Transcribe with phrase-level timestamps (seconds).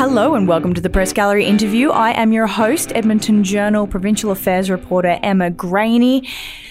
[0.00, 1.90] Hello and welcome to the Press Gallery interview.
[1.90, 6.26] I am your host, Edmonton Journal Provincial Affairs reporter Emma Graney.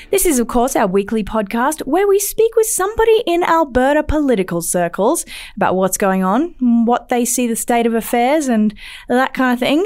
[0.10, 4.64] This is, of course, our weekly podcast where we speak with somebody in Alberta political
[4.64, 6.56] circles about what's going on,
[6.88, 8.74] what they see the state of affairs, and
[9.08, 9.86] that kind of thing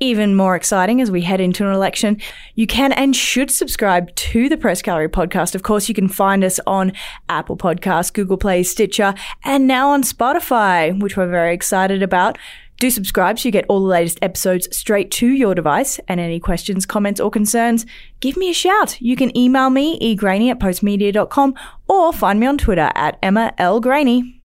[0.00, 2.18] even more exciting as we head into an election,
[2.54, 5.54] you can and should subscribe to the Press Gallery podcast.
[5.54, 6.92] Of course, you can find us on
[7.28, 12.38] Apple Podcasts, Google Play, Stitcher, and now on Spotify, which we're very excited about.
[12.80, 16.00] Do subscribe so you get all the latest episodes straight to your device.
[16.08, 17.84] And any questions, comments, or concerns,
[18.20, 18.98] give me a shout.
[19.02, 21.54] You can email me, egraney at postmedia.com,
[21.88, 23.80] or find me on Twitter at Emma L.
[23.80, 24.40] Graney.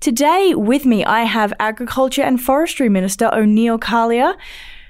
[0.00, 4.34] Today with me, I have Agriculture and Forestry Minister Oneil Carlier,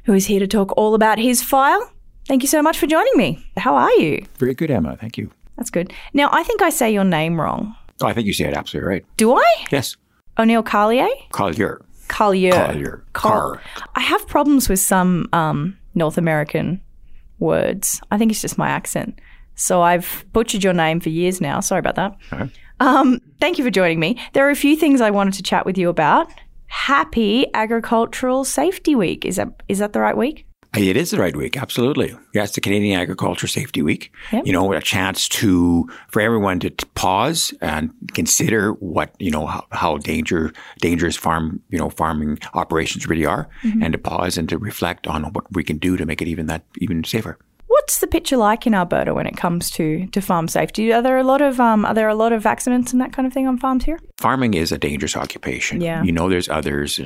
[0.04, 1.92] who is here to talk all about his file.
[2.26, 3.46] Thank you so much for joining me.
[3.58, 4.24] How are you?
[4.38, 4.96] Very good, Emma.
[4.96, 5.30] Thank you.
[5.58, 5.92] That's good.
[6.14, 7.76] Now, I think I say your name wrong.
[8.00, 9.04] Oh, I think you say it absolutely right.
[9.18, 9.66] Do I?
[9.70, 9.98] Yes.
[10.38, 11.10] Oneil Carlier?
[11.32, 11.82] Collier.
[12.12, 12.52] Collier.
[12.52, 13.04] Collier.
[13.14, 13.60] Car.
[13.94, 16.80] I have problems with some um, North American
[17.38, 18.00] words.
[18.10, 19.18] I think it's just my accent.
[19.54, 21.60] So I've butchered your name for years now.
[21.60, 22.16] Sorry about that.
[22.32, 22.50] Okay.
[22.80, 24.18] Um, thank you for joining me.
[24.32, 26.28] There are a few things I wanted to chat with you about.
[26.66, 29.24] Happy Agricultural Safety Week.
[29.24, 30.46] Is that is that the right week?
[30.74, 32.16] It is the right week, absolutely.
[32.32, 34.10] Yeah, it's the Canadian Agriculture Safety Week.
[34.32, 34.46] Yep.
[34.46, 39.44] You know, a chance to for everyone to t- pause and consider what you know
[39.44, 43.82] how, how danger dangerous farm you know farming operations really are, mm-hmm.
[43.82, 46.46] and to pause and to reflect on what we can do to make it even
[46.46, 47.38] that even safer.
[47.72, 50.92] What's the picture like in Alberta when it comes to, to farm safety?
[50.92, 53.26] Are there a lot of um, are there a lot of accidents and that kind
[53.26, 53.98] of thing on farms here?
[54.18, 55.80] Farming is a dangerous occupation.
[55.80, 56.02] Yeah.
[56.02, 57.00] You know, there's others,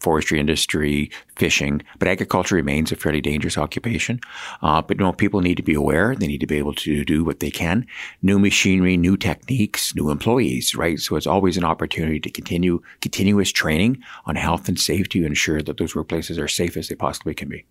[0.00, 4.20] forestry industry, fishing, but agriculture remains a fairly dangerous occupation.
[4.62, 6.14] Uh, but you know, people need to be aware.
[6.14, 7.84] They need to be able to do what they can.
[8.22, 11.00] New machinery, new techniques, new employees, right?
[11.00, 15.60] So it's always an opportunity to continue continuous training on health and safety to ensure
[15.60, 17.64] that those workplaces are safe as they possibly can be.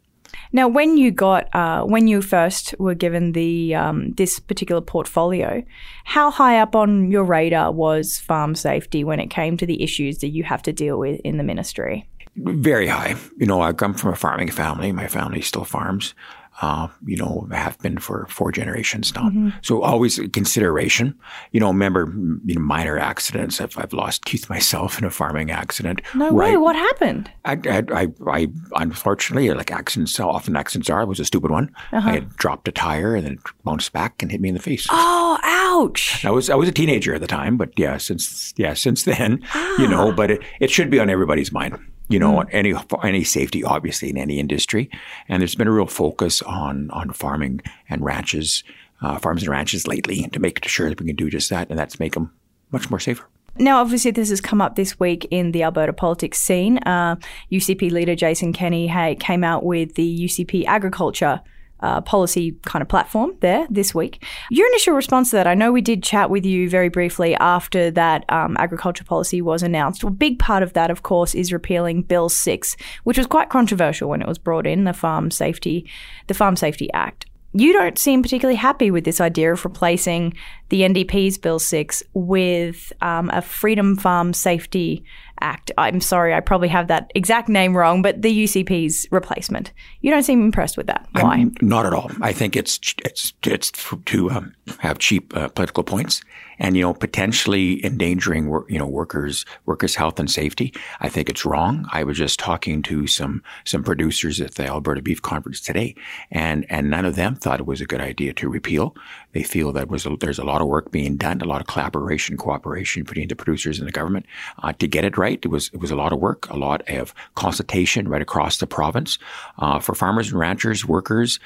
[0.52, 5.64] Now, when you got uh, when you first were given the um, this particular portfolio,
[6.04, 10.20] how high up on your radar was farm safety when it came to the issues
[10.20, 12.08] that you have to deal with in the ministry?
[12.36, 13.16] Very high.
[13.38, 14.92] You know, I come from a farming family.
[14.92, 16.14] My family still farms.
[16.62, 19.30] Uh, you know, have been for four generations now.
[19.30, 19.50] Mm-hmm.
[19.62, 21.18] So always a consideration.
[21.52, 22.12] You know, remember,
[22.46, 23.62] you know, minor accidents.
[23.62, 26.02] I've, I've lost teeth myself in a farming accident.
[26.16, 26.52] No right?
[26.52, 26.58] way.
[26.58, 27.30] What happened?
[27.46, 31.52] I, I, I, I, unfortunately, like accidents, how often accidents are, it was a stupid
[31.52, 31.72] one.
[31.92, 34.62] I had dropped a tire and then it bounced back and hit me in the
[34.62, 34.88] face.
[34.90, 36.26] Oh, ouch!
[36.26, 39.44] I was I was a teenager at the time, but yeah, since yeah, since then,
[39.78, 41.78] you know, but it, it should be on everybody's mind.
[42.10, 42.74] You know, any
[43.04, 44.90] any safety, obviously, in any industry,
[45.28, 48.64] and there's been a real focus on on farming and ranches,
[49.02, 51.78] uh, farms and ranches lately, to make sure that we can do just that, and
[51.78, 52.32] that's make them
[52.72, 53.26] much more safer.
[53.60, 56.78] Now, obviously, this has come up this week in the Alberta politics scene.
[56.80, 57.16] Uh,
[57.52, 61.42] UCP leader Jason Kenney ha- came out with the UCP agriculture
[61.82, 64.24] uh, policy kind of platform there this week.
[64.50, 67.92] Your initial response to that, I know we did chat with you very briefly after
[67.92, 70.04] that um, agriculture policy was announced.
[70.04, 74.10] A big part of that, of course, is repealing Bill 6, which was quite controversial
[74.10, 75.90] when it was brought in, the Farm Safety,
[76.28, 77.26] the Farm Safety Act.
[77.54, 80.34] You don't seem particularly happy with this idea of replacing
[80.70, 85.04] the NDP's Bill 6 with um, a Freedom Farm Safety
[85.42, 85.72] Act.
[85.78, 89.72] I'm sorry, I probably have that exact name wrong, but the UCP's replacement.
[90.02, 91.08] You don't seem impressed with that.
[91.14, 91.36] Why?
[91.36, 92.12] I'm not at all.
[92.22, 93.72] I think it's it's it's
[94.06, 96.22] to um, have cheap uh, political points
[96.60, 100.74] and you know potentially endangering you know workers workers health and safety.
[101.00, 101.88] I think it's wrong.
[101.92, 105.96] I was just talking to some some producers at the Alberta Beef Conference today,
[106.32, 108.96] and and none of them thought it was a good idea to repeal.
[109.34, 111.68] They feel that was a, there's a lot of work being done, a lot of
[111.68, 114.26] collaboration, cooperation between the producers and the government
[114.64, 115.40] uh, to get it right.
[115.44, 118.68] It was it was a lot of work, a lot of consultation right across the
[118.68, 119.20] province
[119.60, 121.40] uh, for farmers and ranchers, workers,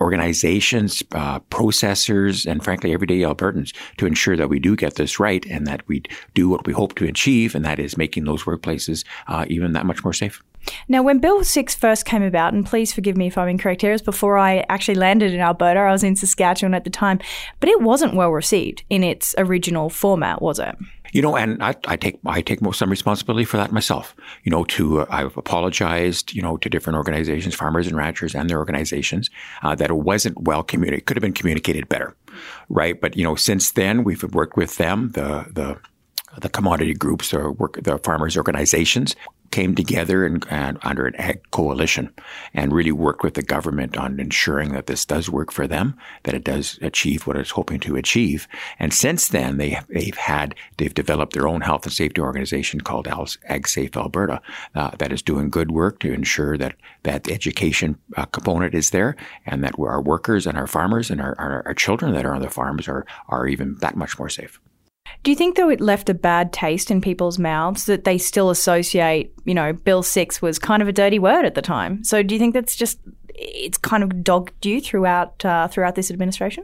[0.00, 5.44] organizations, uh, processors, and frankly, everyday Albertans to ensure that we do get this right
[5.46, 6.02] and that we
[6.34, 9.86] do what we hope to achieve, and that is making those workplaces uh, even that
[9.86, 10.42] much more safe.
[10.88, 13.90] Now, when Bill 6 first came about, and please forgive me if I'm incorrect here,
[13.90, 15.80] it was before I actually landed in Alberta.
[15.80, 17.20] I was in Saskatchewan at the time,
[17.60, 20.76] but it wasn't well received in its original format, was it?
[21.12, 24.14] You know, and I, I take I take some responsibility for that myself.
[24.42, 28.50] You know, to uh, I've apologized, you know, to different organizations, farmers and ranchers, and
[28.50, 29.30] their organizations,
[29.62, 31.06] uh, that it wasn't well communicated.
[31.06, 32.14] Could have been communicated better,
[32.68, 33.00] right?
[33.00, 35.78] But you know, since then we've worked with them, the the
[36.40, 39.16] the commodity groups or work the farmers organizations.
[39.50, 42.12] Came together and, and, under an ag coalition
[42.54, 46.34] and really worked with the government on ensuring that this does work for them, that
[46.34, 48.46] it does achieve what it's hoping to achieve.
[48.78, 53.08] And since then, they, they've had, they've developed their own health and safety organization called
[53.48, 54.40] Ag Safe Alberta
[54.74, 59.16] uh, that is doing good work to ensure that that education uh, component is there
[59.44, 62.42] and that our workers and our farmers and our, our, our children that are on
[62.42, 64.60] the farms are, are even that much more safe.
[65.26, 68.48] Do you think though it left a bad taste in people's mouths that they still
[68.48, 72.04] associate, you know, Bill 6 was kind of a dirty word at the time.
[72.04, 73.00] So do you think that's just
[73.34, 76.62] it's kind of dogged you throughout uh, throughout this administration?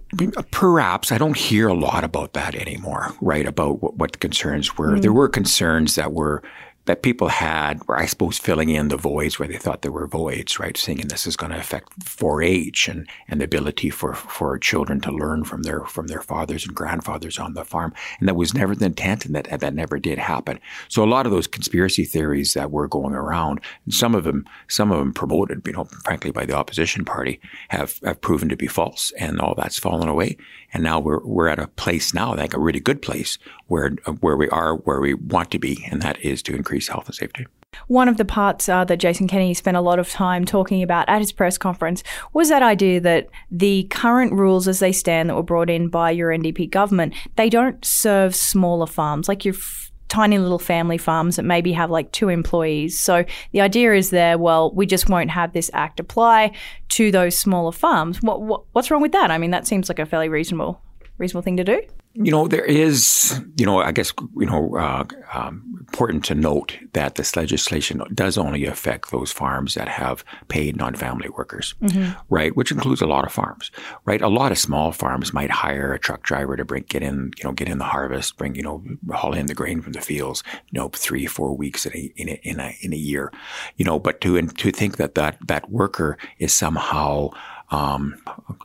[0.53, 3.13] Perhaps I don't hear a lot about that anymore.
[3.21, 4.93] Right about what, what the concerns were.
[4.93, 5.03] Mm.
[5.03, 6.41] There were concerns that were
[6.87, 10.07] that people had were, I suppose, filling in the voids where they thought there were
[10.07, 10.77] voids, right?
[10.77, 15.13] Thinking this is going to affect 4-H and, and the ability for, for children to
[15.13, 17.95] learn from their from their fathers and grandfathers on the farm.
[18.19, 20.59] And that was never the intent and that, that never did happen.
[20.89, 24.91] So a lot of those conspiracy theories that were going around, some of them, some
[24.91, 28.67] of them promoted, you know, frankly, by the opposition party have, have proven to be
[28.67, 30.37] false and all that's fallen away.
[30.73, 33.39] And now we're, we're at a place now, like a really good place
[33.73, 33.91] where,
[34.21, 35.83] where we are, where we want to be.
[35.91, 37.47] And that is to increase health and safety.
[37.87, 41.09] One of the parts uh, that Jason Kenney spent a lot of time talking about
[41.09, 42.03] at his press conference
[42.35, 46.11] was that idea that the current rules as they stand that were brought in by
[46.11, 51.37] your NDP government, they don't serve smaller farms like your f- tiny little family farms
[51.37, 52.99] that maybe have like two employees.
[52.99, 56.53] So the idea is there, well, we just won't have this act apply
[56.91, 58.21] to those smaller farms.
[58.21, 59.31] What, what what's wrong with that?
[59.31, 60.83] I mean, that seems like a fairly reasonable
[61.17, 61.81] reasonable thing to do.
[62.15, 66.77] You know, there is, you know, I guess, you know, uh, um, important to note
[66.93, 72.13] that this legislation does only affect those farms that have paid non-family workers, mm-hmm.
[72.29, 72.55] right?
[72.55, 73.71] Which includes a lot of farms,
[74.05, 74.21] right?
[74.21, 77.45] A lot of small farms might hire a truck driver to bring, get in, you
[77.45, 80.43] know, get in the harvest, bring, you know, haul in the grain from the fields,
[80.71, 83.33] you know, three, four weeks in a, in a, in a, in a year,
[83.77, 87.31] you know, but to, to think that that, that worker is somehow,
[87.73, 88.15] um,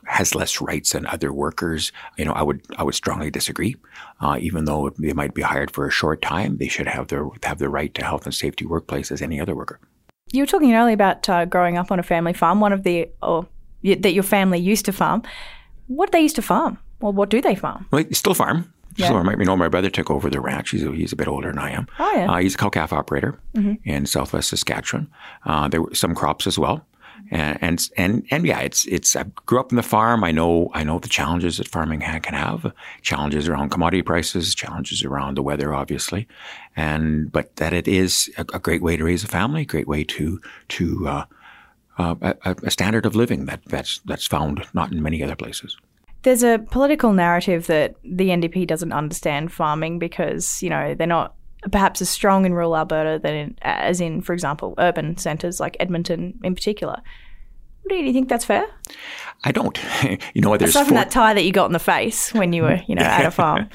[0.04, 1.92] has less rights than other workers.
[2.18, 3.74] You know, I would I would strongly disagree.
[4.20, 7.26] Uh, even though they might be hired for a short time, they should have their
[7.42, 9.80] have the right to health and safety workplace as any other worker.
[10.30, 12.60] You were talking earlier about uh, growing up on a family farm.
[12.60, 13.48] One of the or
[13.82, 15.22] that your family used to farm.
[15.86, 17.86] What did they used to farm, or what do they farm?
[17.90, 18.72] Well, still farm.
[18.96, 19.08] Yeah.
[19.08, 20.70] So my, you know, my brother took over the ranch.
[20.70, 21.86] He's a, he's a bit older than I am.
[21.98, 22.30] Oh yeah.
[22.30, 23.74] Uh, he's a cow calf operator mm-hmm.
[23.88, 25.08] in Southwest Saskatchewan.
[25.46, 26.84] Uh, there were some crops as well.
[27.30, 30.24] And, and, and, and yeah, it's, it's, I grew up in the farm.
[30.24, 32.72] I know, I know the challenges that farming can have,
[33.02, 36.26] challenges around commodity prices, challenges around the weather, obviously.
[36.76, 40.04] And, but that it is a, a great way to raise a family, great way
[40.04, 41.24] to, to, uh,
[41.98, 45.76] uh, a, a standard of living that, that's, that's found not in many other places.
[46.22, 51.34] There's a political narrative that the NDP doesn't understand farming because, you know, they're not
[51.70, 55.76] perhaps as strong in rural Alberta than in, as in, for example, urban centres like
[55.80, 57.00] Edmonton in particular.
[57.88, 58.66] Do you think that's fair?
[59.44, 59.78] I don't.
[60.34, 62.52] You know, there's aside from four- that tie that you got in the face when
[62.52, 63.68] you were, you know, at a farm.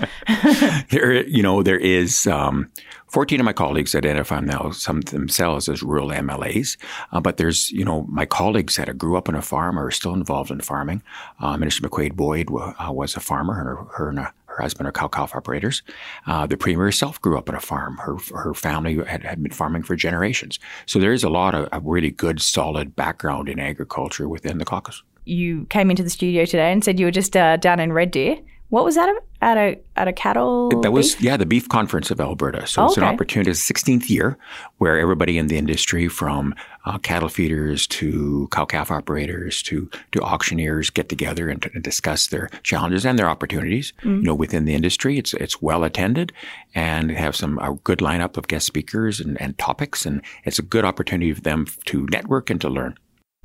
[0.90, 2.72] there, you know, there is um,
[3.08, 6.78] 14 of my colleagues identify now some themselves as rural MLAs,
[7.12, 9.92] uh, but there's, you know, my colleagues that grew up on a farm or are
[9.92, 11.04] still involved in farming.
[11.40, 13.54] Uh, Minister McCuaig-Boyd uh, was a farmer.
[13.54, 15.84] Her, her and a her husband are cow calf operators.
[16.28, 17.98] Uh, the premier herself grew up on a farm.
[17.98, 20.60] Her her family had, had been farming for generations.
[20.86, 24.66] So there is a lot of a really good, solid background in agriculture within the
[24.66, 25.04] caucus.
[25.26, 28.12] You came into the studio today and said you were just uh, down in Red
[28.12, 28.38] Deer.
[28.74, 30.70] What was that at a at a cattle?
[30.82, 32.66] That was yeah the Beef Conference of Alberta.
[32.66, 33.52] So oh, it's an opportunity.
[33.52, 34.36] It's the 16th year
[34.80, 40.22] where everybody in the industry, from uh, cattle feeders to cow calf operators to to
[40.24, 43.94] auctioneers, get together and, and discuss their challenges and their opportunities.
[44.02, 44.22] Mm.
[44.22, 46.34] You know, within the industry, it's it's well attended
[46.74, 50.64] and have some a good lineup of guest speakers and, and topics, and it's a
[50.64, 52.98] good opportunity for them to network and to learn.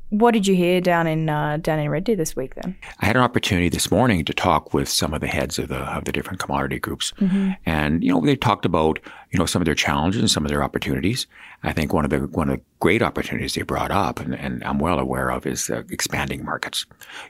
[0.09, 2.55] What did you hear down in uh, down in Red Deer this week?
[2.55, 5.69] Then I had an opportunity this morning to talk with some of the heads of
[5.69, 7.51] the of the different commodity groups, mm-hmm.
[7.65, 8.99] and you know they talked about
[9.31, 11.27] you know some of their challenges and some of their opportunities.
[11.61, 14.63] I think one of the one of the great opportunities they brought up, and, and
[14.63, 16.85] I'm well aware of, is uh, expanding markets.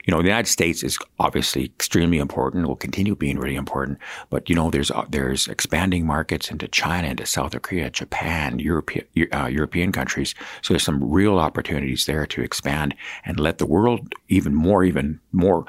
[0.06, 3.98] You know, the United States is obviously extremely important; will continue being really important.
[4.30, 9.04] But you know, there's uh, there's expanding markets into China, into South Korea, Japan, European
[9.32, 10.34] uh, European countries.
[10.62, 15.20] So there's some real opportunities there to expand and let the world even more, even
[15.32, 15.64] more.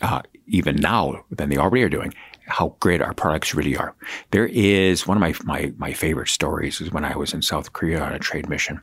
[0.00, 2.12] Uh, even now than they already are doing,
[2.48, 3.94] how great our products really are.
[4.30, 7.72] There is one of my, my, my favorite stories is when I was in South
[7.72, 8.78] Korea on a trade mission.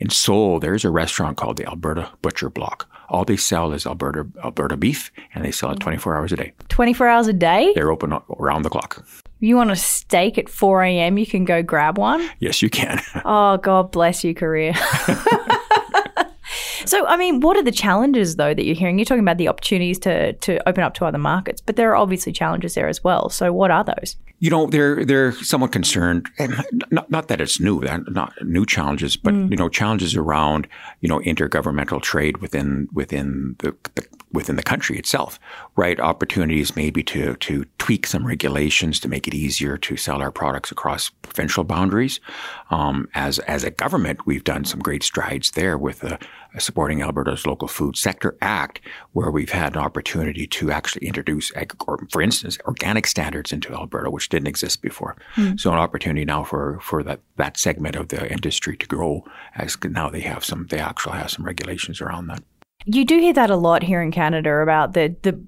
[0.00, 2.90] In Seoul, there's a restaurant called the Alberta Butcher Block.
[3.08, 6.52] All they sell is Alberta Alberta beef, and they sell it 24 hours a day.
[6.68, 7.72] 24 hours a day?
[7.74, 9.02] They're open around the clock.
[9.40, 12.28] You want a steak at 4 a.m., you can go grab one?
[12.40, 13.00] Yes, you can.
[13.24, 14.74] oh, God bless you, Korea.
[16.88, 18.98] so, I mean, what are the challenges, though, that you're hearing?
[18.98, 21.96] You're talking about the opportunities to, to open up to other markets, but there are
[21.96, 23.28] obviously challenges there as well.
[23.28, 24.16] So, what are those?
[24.40, 26.28] You know, they're they're somewhat concerned,
[26.90, 29.50] not, not that it's new, not new challenges, but mm.
[29.50, 30.68] you know, challenges around
[31.00, 35.40] you know intergovernmental trade within within the, the within the country itself,
[35.74, 35.98] right?
[35.98, 40.70] Opportunities maybe to to tweak some regulations to make it easier to sell our products
[40.70, 42.20] across provincial boundaries.
[42.70, 46.18] Um, as as a government, we've done some great strides there with the
[46.58, 48.80] supporting Alberta's Local Food Sector Act,
[49.12, 51.52] where we've had an opportunity to actually introduce,
[52.10, 55.16] for instance, organic standards into Alberta, which didn't exist before.
[55.36, 55.60] Mm.
[55.60, 59.24] So an opportunity now for, for that, that segment of the industry to grow
[59.56, 62.42] as now they have some, they actually have some regulations around that.
[62.90, 65.38] You do hear that a lot here in Canada about the, the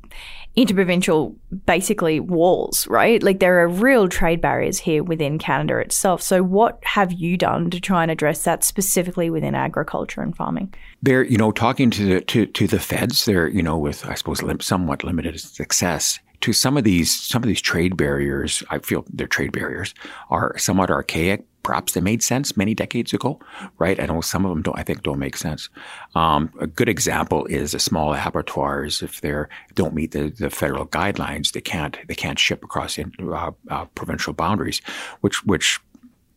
[0.57, 3.23] interprovincial basically walls, right?
[3.23, 6.21] Like there are real trade barriers here within Canada itself.
[6.21, 10.75] So what have you done to try and address that specifically within agriculture and farming?
[11.03, 14.15] They're, you know, talking to the to, to the feds, they're, you know, with I
[14.15, 18.79] suppose lim- somewhat limited success to some of these some of these trade barriers, I
[18.79, 19.95] feel their trade barriers
[20.31, 21.45] are somewhat archaic.
[21.63, 23.39] Perhaps they made sense many decades ago,
[23.79, 24.01] right?
[24.01, 24.79] I know some of them don't.
[24.79, 25.69] I think don't make sense.
[26.15, 29.03] Um, a good example is the small abattoirs.
[29.03, 29.35] If they
[29.75, 33.85] don't meet the, the federal guidelines, they can't they can't ship across in, uh, uh,
[33.95, 34.81] provincial boundaries,
[35.21, 35.81] which which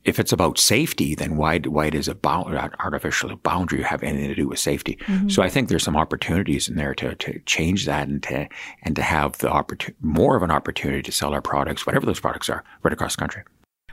[0.04, 4.36] if it's about safety, then why why does a bound, artificial boundary have anything to
[4.36, 4.98] do with safety?
[5.06, 5.30] Mm-hmm.
[5.30, 8.48] So I think there's some opportunities in there to, to change that and to
[8.84, 12.20] and to have the opportunity more of an opportunity to sell our products, whatever those
[12.20, 13.44] products are, right across the country.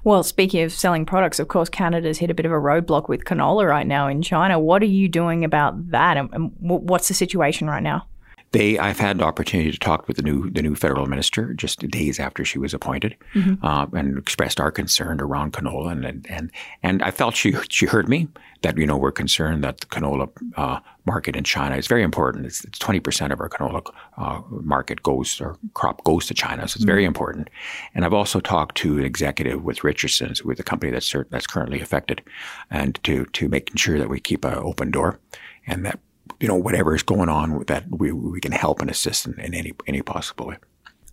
[0.02, 3.25] Well, speaking of selling products, of course, Canada's hit a bit of a roadblock with
[3.25, 4.59] canola right now in China.
[4.59, 8.07] What are you doing about that, and what's the situation right now?
[8.52, 11.87] They, I've had the opportunity to talk with the new the new federal minister just
[11.88, 13.64] days after she was appointed, mm-hmm.
[13.64, 16.50] uh, and expressed our concern around canola, and and
[16.83, 18.26] and I felt she she heard me
[18.62, 22.45] that you know we're concerned that the canola uh, market in China is very important.
[22.45, 26.64] It's twenty percent of our canola uh, market goes or crop goes to China, so
[26.64, 26.87] it's mm-hmm.
[26.87, 27.50] very important.
[27.95, 31.80] And I've also talked to an executive with Richardson's, with a company that's that's currently
[31.80, 32.21] affected,
[32.69, 35.21] and to to making sure that we keep an open door,
[35.69, 36.00] and that
[36.38, 39.54] you know, whatever is going on that, we, we can help and assist in, in
[39.54, 40.56] any, any possible way.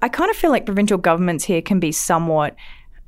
[0.02, 2.56] I kind of feel like provincial governments here can be somewhat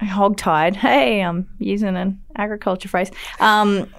[0.01, 0.75] hog-tied.
[0.89, 3.11] Hey, I'm using an agriculture phrase.
[3.39, 3.91] Um,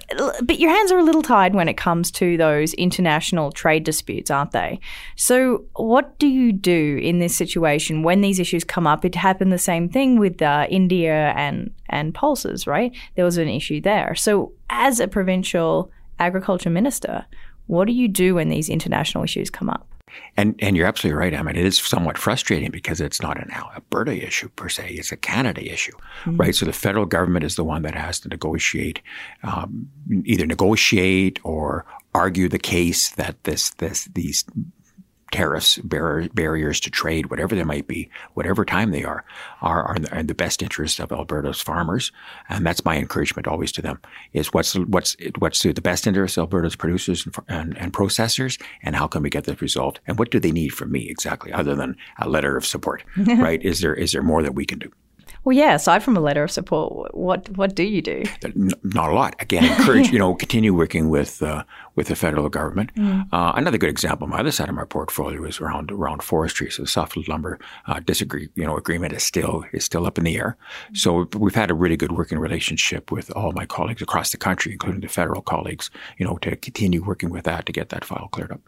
[0.43, 4.31] but your hands are a little tied when it comes to those international trade disputes,
[4.31, 4.79] aren't they?
[5.15, 9.05] So, what do you do in this situation when these issues come up?
[9.05, 12.91] It happened the same thing with uh, India and and pulses, right?
[13.15, 14.15] There was an issue there.
[14.15, 17.25] So, as a provincial agriculture minister,
[17.71, 19.87] what do you do when these international issues come up?
[20.35, 23.49] And and you're absolutely right, I mean, It is somewhat frustrating because it's not an
[23.51, 26.35] Alberta issue per se; it's a Canada issue, mm-hmm.
[26.35, 26.53] right?
[26.53, 29.01] So the federal government is the one that has to negotiate,
[29.43, 29.87] um,
[30.25, 34.43] either negotiate or argue the case that this this these
[35.31, 39.23] tariffs, bar- barriers to trade, whatever they might be, whatever time they are,
[39.61, 42.11] are, are, in the best interest of Alberta's farmers.
[42.49, 43.99] And that's my encouragement always to them
[44.33, 48.95] is what's, what's, what's the best interest of Alberta's producers and, and, and processors and
[48.95, 49.99] how can we get this result?
[50.07, 53.61] And what do they need from me exactly other than a letter of support, right?
[53.63, 54.91] Is there, is there more that we can do?
[55.43, 55.73] Well, yeah.
[55.73, 58.23] Aside from a letter of support, what what do you do?
[58.83, 59.35] Not a lot.
[59.39, 61.63] Again, encourage you know continue working with uh,
[61.95, 62.93] with the federal government.
[62.95, 63.27] Mm.
[63.31, 66.69] Uh, another good example, on my other side of my portfolio is around around forestry.
[66.69, 70.25] So the softwood lumber uh, disagree you know agreement is still is still up in
[70.25, 70.57] the air.
[70.91, 70.97] Mm.
[70.97, 74.73] So we've had a really good working relationship with all my colleagues across the country,
[74.73, 75.89] including the federal colleagues.
[76.19, 78.61] You know to continue working with that to get that file cleared up.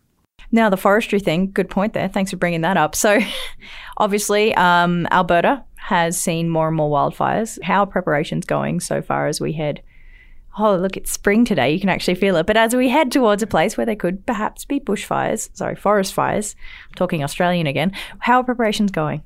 [0.51, 2.07] Now, the forestry thing, good point there.
[2.07, 2.95] Thanks for bringing that up.
[2.95, 3.19] So,
[3.97, 7.61] obviously, um, Alberta has seen more and more wildfires.
[7.61, 9.81] How are preparations going so far as we head?
[10.57, 11.73] Oh, look, it's spring today.
[11.73, 12.45] You can actually feel it.
[12.45, 16.13] But as we head towards a place where there could perhaps be bushfires, sorry, forest
[16.13, 16.55] fires,
[16.87, 19.23] I'm talking Australian again, how are preparations going?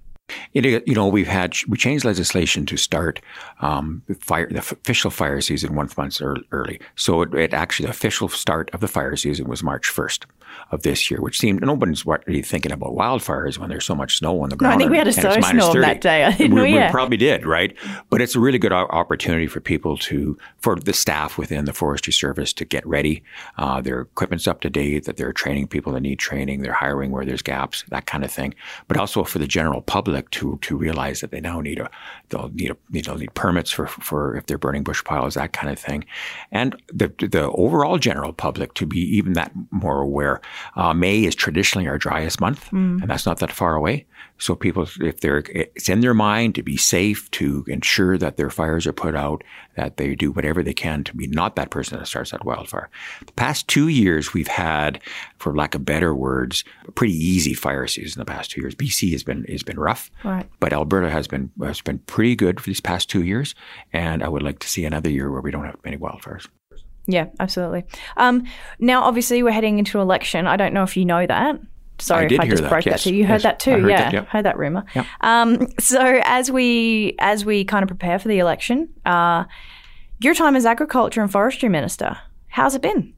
[0.56, 3.22] It, you know, we've had we changed legislation to start
[3.62, 6.22] um, fire the official fire season one month
[6.52, 6.82] early.
[6.96, 10.26] So it, it, actually the official start of the fire season was March first
[10.72, 14.42] of this year, which seemed nobody's really thinking about wildfires when there's so much snow
[14.42, 14.74] on the ground.
[14.74, 16.36] No, I think we had a so snow that day.
[16.40, 17.76] we, we, we, probably did, right?
[18.10, 22.14] But it's a really good opportunity for people to, for the staff within the forestry
[22.14, 23.24] service to get ready.
[23.58, 27.12] Uh, their equipment's up to date, that they're training people that need training, they're hiring
[27.12, 28.54] where there's gaps, that kind of thing.
[28.88, 31.90] But also for the general public to to realize that they now need a
[32.30, 35.72] they'll need a they'll need permits for for if they're burning bush piles, that kind
[35.72, 36.06] of thing,
[36.52, 40.42] and the the overall general public to be even that more aware
[40.76, 44.06] Uh, May is traditionally our driest month, and that's not that far away.
[44.40, 48.52] So people, if they're, it's in their mind to be safe, to ensure that their
[48.52, 49.44] fires are put out,
[49.76, 52.90] that they do whatever they can to be not that person that starts that wildfire.
[53.26, 55.02] The past two years, we've had,
[55.40, 58.20] for lack of better words, a pretty easy fire season.
[58.20, 60.48] The past two years, BC has been has been rough, Right.
[60.60, 63.56] but Alberta has been has been pretty good for these past two years,
[63.92, 66.48] and I would like to see another year where we don't have many wildfires.
[67.08, 67.86] Yeah, absolutely.
[68.18, 68.46] Um,
[68.80, 70.46] now, obviously, we're heading into election.
[70.46, 71.60] I don't know if you know that.
[72.00, 73.18] Sorry I if I just that, broke that yes, to you.
[73.18, 73.44] You heard yes.
[73.44, 74.04] that too, heard yeah.
[74.04, 74.28] that, yep.
[74.28, 74.86] Heard that rumor.
[74.94, 75.06] Yep.
[75.22, 79.46] Um, so as we as we kind of prepare for the election, uh,
[80.20, 82.18] your time as agriculture and forestry minister,
[82.50, 83.14] how's it been?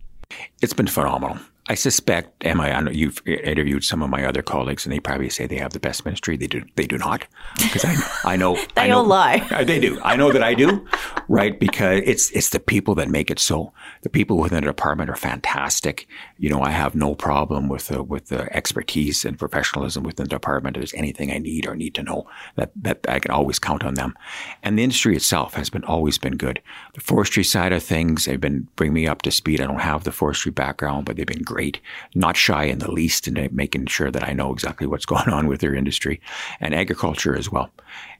[0.61, 1.39] It's been phenomenal.
[1.69, 5.29] I suspect, Emma, I know you've interviewed some of my other colleagues, and they probably
[5.29, 6.35] say they have the best ministry.
[6.35, 6.63] They do.
[6.75, 7.27] They do not,
[7.61, 7.95] because I,
[8.33, 9.47] I know They I know, all lie.
[9.51, 9.99] Uh, They do.
[10.03, 10.87] I know that I do,
[11.27, 11.59] right?
[11.59, 13.71] Because it's it's the people that make it so.
[14.01, 16.07] The people within the department are fantastic.
[16.39, 20.29] You know, I have no problem with the with the expertise and professionalism within the
[20.29, 20.75] department.
[20.75, 23.83] If there's anything I need or need to know, that that I can always count
[23.83, 24.15] on them.
[24.63, 26.61] And the industry itself has been always been good.
[26.95, 29.61] The forestry side of things, they've been bring me up to speed.
[29.61, 31.58] I don't have the forestry background, but they've been great.
[32.15, 35.47] Not shy in the least in making sure that I know exactly what's going on
[35.47, 36.21] with their industry
[36.59, 37.71] and agriculture as well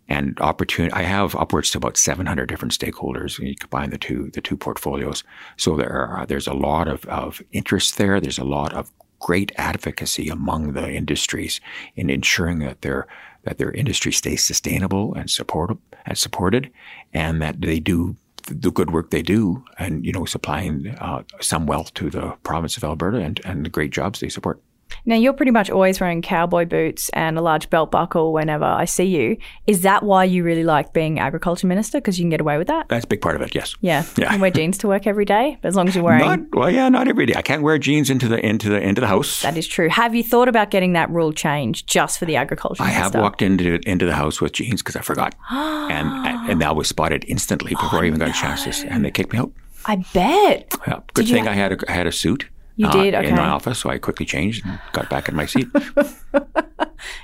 [0.10, 0.92] and opportunity.
[0.94, 4.58] I have upwards to about 700 different stakeholders when you combine the two the two
[4.58, 5.24] portfolios.
[5.56, 8.20] So there are uh, there's a lot of, of interest there.
[8.20, 11.62] There's a lot of great advocacy among the industries
[11.96, 13.08] in ensuring that their
[13.44, 16.72] that their industry stays sustainable and support and supported,
[17.14, 18.18] and that they do
[18.50, 22.78] the good work they do, and you know supplying uh, some wealth to the province
[22.78, 24.62] of Alberta and, and the great jobs they support.
[25.06, 28.86] Now you're pretty much always wearing cowboy boots and a large belt buckle whenever I
[28.86, 29.38] see you.
[29.68, 32.00] Is that why you really like being agriculture minister?
[32.00, 32.88] Because you can get away with that?
[32.90, 33.54] That's a big part of it.
[33.56, 33.76] Yes.
[33.82, 34.04] Yeah.
[34.18, 34.26] Yeah.
[34.26, 36.70] You can wear jeans to work every day, as long as you're wearing Not well,
[36.70, 37.34] yeah, not every day.
[37.36, 39.42] I can't wear jeans into the into the into the house.
[39.42, 39.90] that is true.
[39.90, 43.42] Have you thought about getting that rule changed just for the agriculture I have walked
[43.42, 46.08] into into the house with jeans because I forgot, and
[46.50, 49.12] and that was spotted instantly before I oh, even got a chance to, and they
[49.12, 49.52] kicked me out.
[49.86, 50.74] I bet.
[50.88, 51.00] Yeah.
[51.14, 52.50] Good you thing I had a I had a suit.
[52.80, 53.14] You uh, did?
[53.14, 55.68] in my office, so I quickly changed and got back in my seat.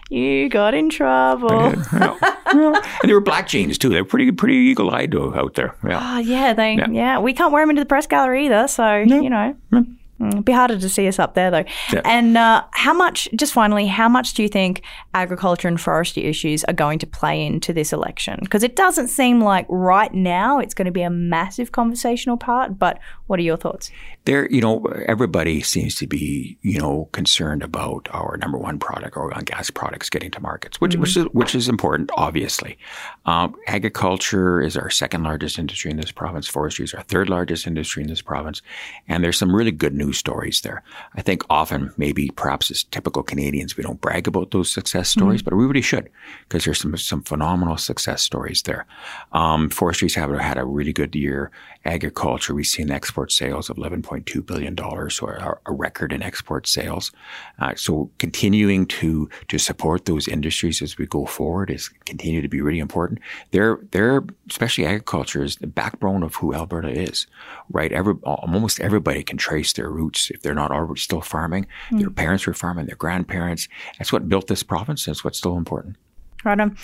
[0.09, 1.49] You got in trouble.
[1.49, 1.83] Yeah.
[1.93, 2.81] Yeah.
[3.01, 3.89] and they were black jeans too.
[3.89, 5.75] They were pretty pretty eagle eyed out there.
[5.85, 5.99] Yeah.
[6.01, 6.89] Oh, yeah, they, yeah.
[6.89, 7.19] Yeah.
[7.19, 8.67] we can't wear them into the press gallery either.
[8.67, 11.65] So, you know, mm, it'd be harder to see us up there though.
[11.91, 12.01] Yeah.
[12.05, 14.81] And uh, how much, just finally, how much do you think
[15.13, 18.39] agriculture and forestry issues are going to play into this election?
[18.41, 22.79] Because it doesn't seem like right now it's going to be a massive conversational part,
[22.79, 23.91] but what are your thoughts?
[24.25, 29.15] there, you know, everybody seems to be, you know, concerned about our number one product,
[29.15, 32.77] oil and gas products, getting to markets, which which is which is important, obviously.
[33.25, 36.47] Um, agriculture is our second largest industry in this province.
[36.47, 38.63] Forestry is our third largest industry in this province,
[39.07, 40.83] and there's some really good news stories there.
[41.15, 45.41] I think often, maybe perhaps as typical Canadians, we don't brag about those success stories,
[45.41, 46.09] but we really should,
[46.47, 48.85] because there's some some phenomenal success stories there.
[49.31, 51.51] Um, forestry's have had a really good year.
[51.85, 56.67] Agriculture, we've seen export sales of 11.2 billion dollars, so a, a record in export
[56.67, 57.11] sales.
[57.59, 62.47] Uh, so continuing to to support those industries as we go forward is continue to
[62.47, 63.19] be really important.
[63.51, 67.27] They're they're especially agriculture is the backbone of who Alberta is,
[67.69, 67.91] right?
[67.91, 71.67] Every almost everybody can trace their roots if they're not already still farming.
[71.91, 73.67] Their parents were farming, their grandparents.
[73.97, 75.05] That's what built this province.
[75.05, 75.97] That's what's still important.
[76.43, 76.77] Right on.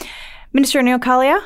[0.54, 1.40] Minister Neil Collier,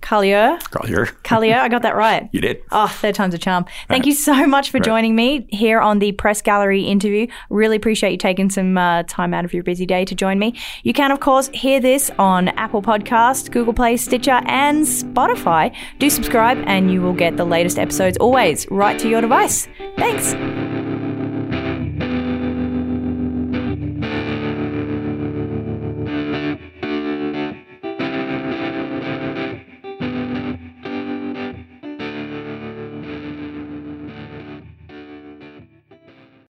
[0.00, 2.28] Collier, Collier, Collier, I got that right.
[2.32, 2.62] you did.
[2.70, 3.66] Oh, third time's a charm.
[3.88, 7.26] Thank you so much for joining me here on the Press Gallery interview.
[7.50, 10.54] Really appreciate you taking some uh, time out of your busy day to join me.
[10.82, 15.74] You can, of course, hear this on Apple Podcast, Google Play, Stitcher, and Spotify.
[15.98, 19.68] Do subscribe, and you will get the latest episodes always right to your device.
[19.96, 20.77] Thanks.